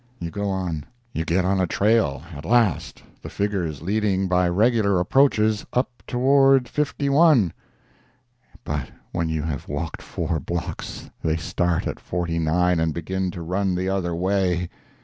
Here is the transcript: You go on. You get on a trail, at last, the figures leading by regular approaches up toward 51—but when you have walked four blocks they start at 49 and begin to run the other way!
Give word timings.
You 0.17 0.31
go 0.31 0.49
on. 0.49 0.85
You 1.13 1.25
get 1.25 1.45
on 1.45 1.59
a 1.59 1.67
trail, 1.67 2.23
at 2.35 2.43
last, 2.43 3.03
the 3.21 3.29
figures 3.29 3.83
leading 3.83 4.27
by 4.27 4.49
regular 4.49 4.99
approaches 4.99 5.63
up 5.73 5.91
toward 6.07 6.63
51—but 6.63 7.53
when 9.11 9.29
you 9.29 9.43
have 9.43 9.67
walked 9.67 10.01
four 10.01 10.39
blocks 10.39 11.11
they 11.21 11.35
start 11.37 11.85
at 11.85 11.99
49 11.99 12.79
and 12.79 12.95
begin 12.95 13.29
to 13.29 13.43
run 13.43 13.75
the 13.75 13.89
other 13.89 14.15
way! 14.15 14.69